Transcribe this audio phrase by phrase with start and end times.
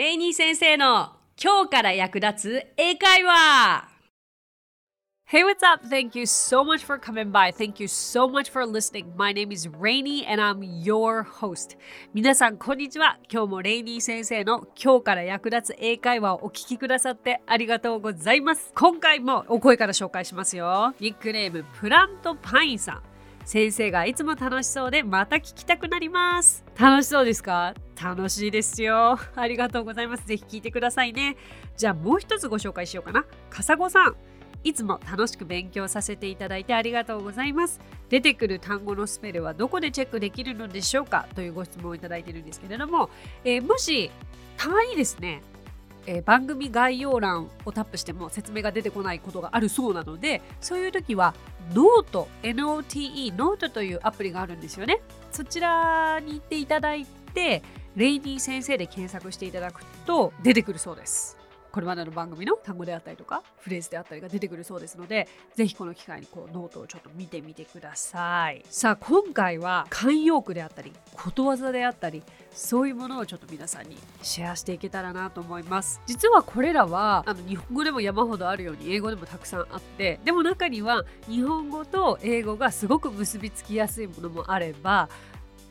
[0.00, 3.86] レイニー先生の今日から役立つ英会話
[5.30, 5.86] Hey, what's up?
[5.86, 7.52] Thank you so much for coming by.
[7.52, 9.12] Thank you so much for listening.
[9.14, 11.76] My name is Rainy and I'm your host.
[12.14, 13.18] 皆さん、こんにちは。
[13.30, 18.72] 今日もレイニー先生の今日から役立つ英会話をお聞きくださってありがとうございます。
[18.74, 20.94] 今回もお声から紹介しますよ。
[20.98, 23.09] ニックネームプラントパインさん。
[23.50, 26.64] 先生がいつも楽しそうでまた聞きたくなります。
[26.78, 27.74] 楽しそうですか？
[28.00, 29.18] 楽しいですよ。
[29.34, 30.24] ありがとうございます。
[30.24, 31.36] ぜひ聞いてくださいね。
[31.76, 33.24] じゃあもう一つご紹介しようかな。
[33.50, 34.16] かさごさん。
[34.62, 37.80] いつも楽しく勉強させていただいてありがとうございます。
[38.08, 41.26] 出てくる単語のスペルはどこでチェックできるのでしょうか？
[41.34, 43.10] というご質問をいただいているんですけれども、
[43.42, 44.12] えーもし
[44.56, 45.42] たまにですね、
[46.06, 51.34] えー番組概要欄をタップしても説明が出てこないことがあるそうなのでそういう時は
[51.74, 55.00] ノート NOTE ノートというアプリがあるんですよね。
[55.30, 57.62] そちらに行っていただいて
[57.96, 61.39] レイニー先生で検索していただくと出てくるそうです。
[61.72, 68.64] これまでの番組の単語であったりとかフレーズであったりが出てくるそうですのでぜひこの機会にこうノートをちょっと見てみてください。
[68.70, 76.00] さあ今回は慣用句であったりことわざであったりそういうものをちょっと皆さんにシェアしていけたらなと思います。
[76.06, 85.08] 実はこれらはあの日本語でも山ほどあるように英語でもたくさんあってでも中には日本語と英語がすごく結びつきやすいものもあれば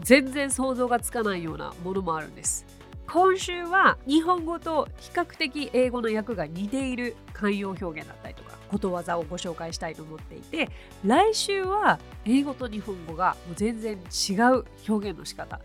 [0.00, 2.64] 全然想像がつかないようなものもあるんです。
[3.12, 10.70] 今週は日本語と比較的英語の訳が似ている慣用表現だったりとかことわざをご紹介したいと思っていて
[11.04, 15.60] 来週は英語と日本語がもう全然違う表現の仕方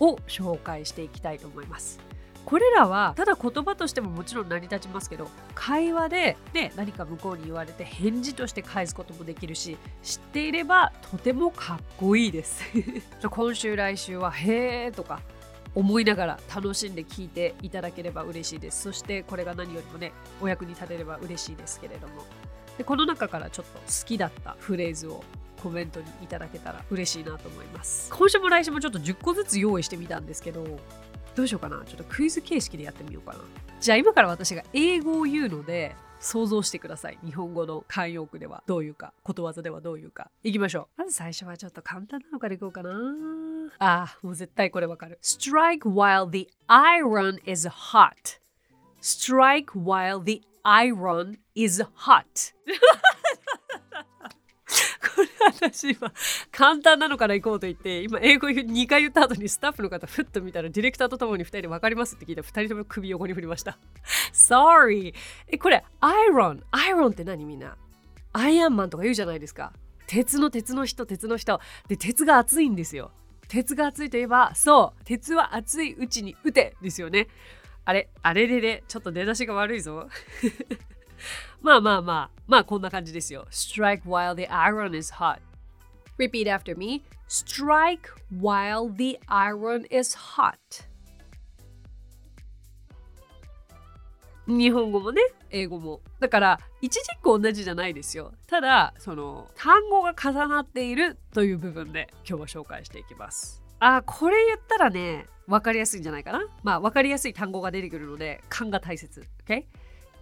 [0.00, 2.00] を紹介していきたいと思います。
[2.46, 12.64] これらはただ言葉としてももちろん成り立ちますけど会話で、ね、何か向こうに言われて返事として返すこともできるし知っていればとてもかっこいいです。
[13.30, 15.20] 今週来週は「へー」とか
[15.74, 18.82] 思いながら楽しんで聞いていただければ嬉しいです。
[18.82, 22.24] そしてこれが何よりもねお役に立てれば嬉しいですけれども
[22.78, 25.22] でこの中からちょっと好きだったフレーズを
[25.62, 28.10] コメントにいただけたら嬉しいなと思います。
[28.10, 30.64] 今週も来週もちょっと10個ずつ用意してみたんですけど
[31.36, 33.40] どうしようかなちょっとクイズ形式でやってみようかな。
[33.80, 37.18] じゃあ今から私が英語を言うので想像してください。
[37.24, 40.30] 日本語の慣用句ではどういうか、ことわざではどういうか。
[40.42, 41.00] いきましょう。
[41.00, 42.90] まず最初はちょっと簡単なのからいこうかな。
[43.78, 45.18] ああ、もう絶対これわかる。
[45.22, 48.40] Strike while the iron is hot.
[49.00, 52.54] Strike while the iron is hot.
[55.14, 55.28] これ
[55.70, 56.12] 私今
[56.52, 63.78] 簡単なのから行こうと言って今英語2回言った後にスタッフの方ふっと見たらディレクターとともに2人で分かりますって聞いたら2人とも首横に振りました。
[64.32, 65.14] Sorry.
[65.48, 67.76] えこれアイロンアイロンって何みんな？
[68.32, 69.72] アイアンマンとか言うじゃないですか。
[70.06, 71.60] 鉄の鉄の人鉄の人。
[71.88, 73.10] で鉄が熱いんですよ。
[73.50, 77.26] 鉄が熱いといえばそう鉄は熱いうちに打てですよね
[77.84, 80.08] あれあれれれちょっと出だしが悪いぞ
[81.60, 85.40] まあまあまあまあこんな感じですよ Strike while the iron is hot
[86.16, 88.08] Repeat after me Strike
[88.40, 90.56] while the iron is hot
[94.50, 96.00] 日本語もね英語も。
[96.18, 98.32] だから一字一句同じじゃないですよ。
[98.46, 103.62] ただその単語が重なっているという部分で今日は紹介していきます。
[103.78, 106.46] あこれ言ったらね分かりやすいんじゃないかな。
[106.62, 109.26] まあ分かりやすい単語が出てくるので勘が大切。
[109.46, 109.64] OK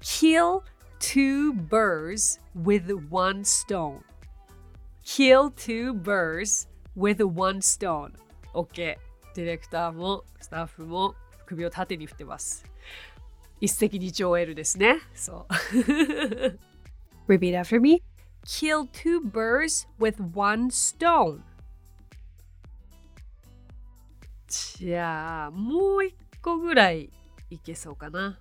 [0.00, 0.62] kill
[1.00, 4.00] two birds with one stone.
[5.04, 8.12] Kill two birds with one stone.
[8.54, 8.96] OK
[9.34, 11.14] ディレクターもスタッフも
[11.46, 12.64] 首を縦に振ってます。
[13.63, 14.99] 一石二鳥を得るですね。
[15.13, 15.53] そう。
[17.27, 18.01] Repeat after me.
[18.45, 21.41] Kill two birds with one stone.
[24.47, 27.11] じゃあ、もう一個ぐらい
[27.49, 28.39] いけそうかな。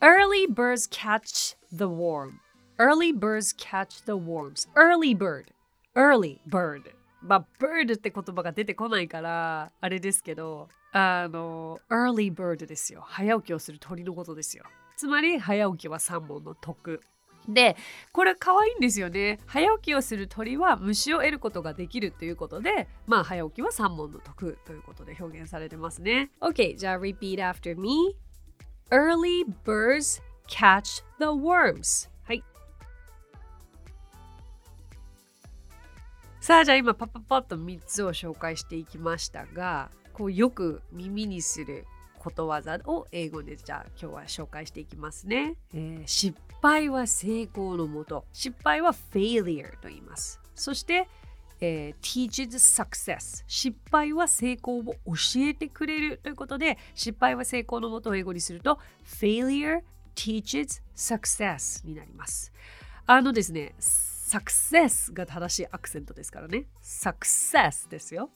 [0.00, 2.38] Early birds catch the worm.
[2.78, 4.68] Early birds catch the worms.
[4.76, 5.46] Early bird.
[5.96, 6.92] Early bird.
[7.23, 13.03] まあ、bird って言葉が出てこないから、あれですけど、あの、early bird ですよ。
[13.05, 14.65] 早起きをする鳥のことですよ。
[14.97, 17.01] つまり、早起きは3本の得。
[17.47, 17.75] で、
[18.11, 19.39] これ可愛いんですよね。
[19.45, 26.31] 早起きをする鳥は虫を得ることができるということで、まあ、早起きは3本の得ということで表現されてますね。
[26.41, 28.15] OK、じゃあ、repeat after me.
[28.91, 32.12] Early birds catch the worms.
[36.43, 41.85] さあ、じゃあ今、パッパパッと3つを紹介していきましたが、こうよく耳にする
[42.19, 50.41] ことわざを英語でじゃあ今日は紹介していきますね、えー失敗は成功のもと失敗は failure と言います。
[50.53, 51.07] そして
[51.61, 59.79] えー、teaches success 失敗は成功を教えてくれるということで失敗は成功のもとを英語にすると failure
[60.13, 62.51] teaches success になります。
[63.05, 63.75] あのですね
[64.33, 68.29] success が正しいアクセントですからね success ですよ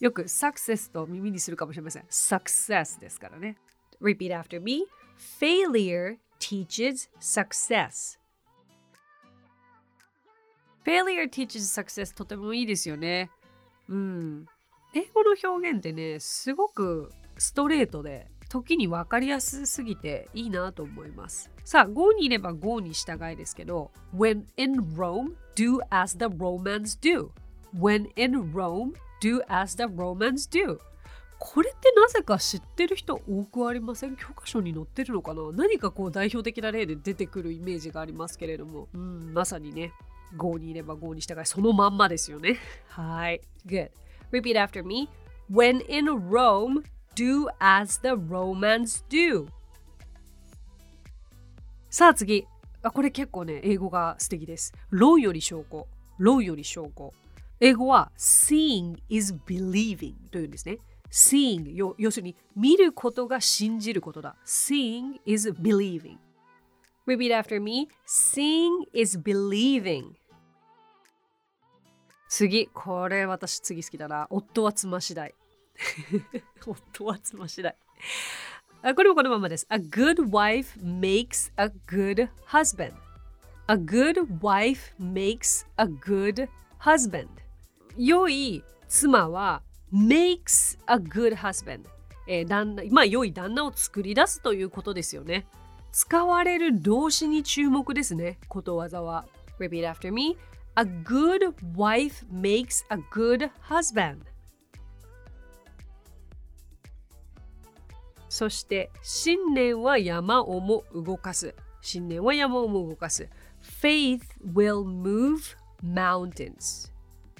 [0.00, 3.56] よく success と耳にするかもしれません success ですからね
[4.00, 4.86] repeat after me
[5.38, 8.20] failure teaches success
[10.84, 13.30] failure teaches success とてもいいですよね。
[13.88, 14.46] うん。
[14.94, 21.50] 英語の表現ってね、すごくストレートで、時に分かりやすすぎていいなと思います。
[21.64, 27.30] さあ、Go にいれば Go に従いですけど、When in Rome, do as the Romans do.
[27.74, 28.92] When in Rome,
[29.22, 30.78] do as the Romans do.
[31.38, 34.16] これってなぜか知ってる人多くありません？
[34.16, 35.40] 教科書に載ってるのかな？
[35.52, 39.92] 何かこう代表的な例で出てくるイメージがありますけれども、うん、まさにね、
[40.36, 42.58] Go にいれば Go に従い、そのまんまですよね。
[42.88, 43.40] はい。
[43.64, 43.90] Good.
[44.32, 45.08] Repeat after me.
[45.50, 46.82] When in Rome,
[47.20, 49.46] do as the Romans do.
[51.90, 52.46] さあ次。
[52.82, 54.72] あこれ結構ね、英語が素敵です。
[54.88, 55.86] 論より証拠。
[56.18, 57.12] 論より証拠。
[57.60, 60.78] 英語は seeing is believing というんですね。
[61.10, 64.36] seeing 要するに見ることが信じることだ。
[64.46, 66.16] seeing is believing.
[67.06, 67.88] Repeat after me.
[68.06, 70.12] Seeing is believing.
[72.30, 74.26] 次、これ私次好きだな。
[74.30, 75.34] 夫は妻次第。
[76.64, 77.74] 夫は妻次第。
[78.82, 79.66] あこれもこのままです。
[79.70, 82.92] A good wife makes a good husband.
[83.68, 86.48] A good wife makes a good
[86.80, 87.28] husband.
[87.96, 89.62] 良い妻は
[89.92, 91.82] makes a good husband.
[92.26, 95.46] えー、旦那まあ良い旦那を作り出すということですよね。
[95.92, 98.38] 使われる動詞に注目ですね。
[98.48, 99.26] ことわざは。
[99.58, 100.36] Repeat after me.
[100.76, 104.29] A good wife makes a good husband.
[108.40, 111.54] そして信念は山をも動かす。
[111.82, 113.28] 信念は山をも動かす。
[113.82, 115.54] Faith will move
[115.84, 116.90] mountains.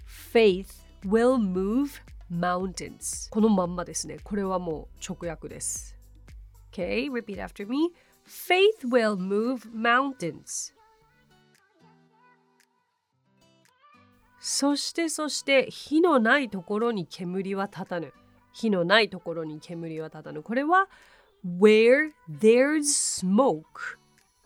[0.07, 0.67] Faith
[1.07, 3.31] will move mountains.
[3.31, 4.19] このまんまですね。
[4.23, 5.97] これはもう直訳です。
[6.71, 7.95] Okay, repeat after me.
[8.27, 10.75] Faith will move mountains.
[14.39, 18.13] そしてそして火のないところに煙は立たぬ。
[18.61, 20.43] 火のないところに煙は立たぬ。
[20.43, 20.89] これは
[21.43, 23.97] Where there's smoke,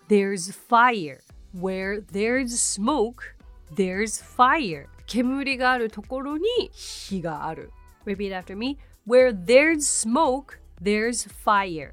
[0.09, 1.19] there's fire.
[1.53, 3.35] Where there's smoke,
[3.75, 4.87] there's fire.
[5.07, 7.73] 煙があるところに火がある。
[8.07, 8.79] Repeat after me.
[9.05, 11.93] Where there's smoke, there's fire.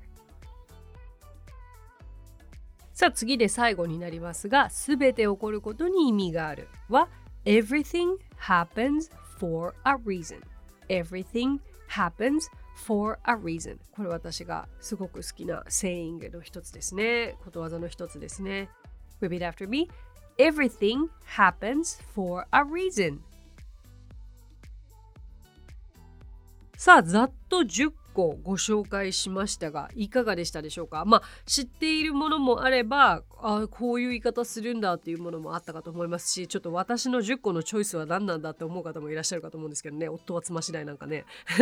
[2.93, 7.09] さあ次で最後になりますが、すべて起こることに意味があるは
[7.45, 9.09] Everything happens
[9.39, 10.41] for a reason.
[10.87, 11.59] Everything
[11.91, 13.77] happens for a reason.
[13.91, 17.35] これ私がすごく好きな saying の一つですね。
[17.43, 18.69] ことわざの一つですね。
[19.21, 19.89] Repeat after me.
[20.37, 23.19] Everything happens for a reason.
[26.77, 31.03] さあ、ざっと10個ご紹介しましたがいかがでしたでしょうか？
[31.05, 40.09] まあ知っているものもあればあこういう言い方するんだっていうものもあったかと思いますしちょっと私の10個のチョイスは何なんだって思う方もいらっしゃるかと思うんですけどね。
[40.09, 41.25] 夫は妻次第なんかね。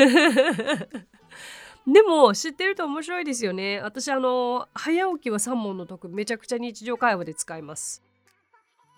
[1.88, 3.80] でも知ってると面白いですよね。
[3.82, 8.04] 私あの早起きは3問の得めちゃくちゃ日常会話で使います。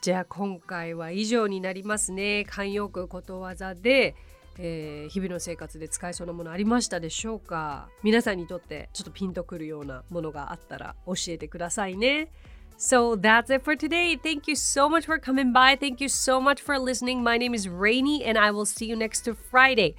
[0.02, 2.46] じゃあ今回は以上になりますね。
[2.50, 4.16] 慣用句ことわざで
[4.58, 7.90] えー、日々の生活で使えそうなものありましたでしょうか？
[8.04, 12.32] 皆さんにとってちょっとピンとくるようなものがあったら教えてくださいね。
[12.78, 14.20] So that's it for today.
[14.20, 15.78] Thank you so much for coming by.
[15.78, 17.22] Thank you so much for listening.
[17.22, 19.96] My name is Rainy and I will see you next Friday.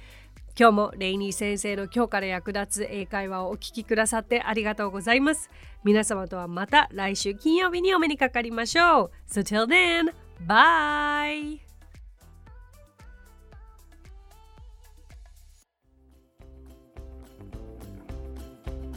[0.59, 5.49] 今日もレイニー先生の今日から役立つ英会話をお聞きくださってありがとうございます。
[5.83, 9.11] 皆様とはまた来週金曜日にお目にかかりましょう。
[9.27, 10.13] So till then,
[10.45, 11.62] bye!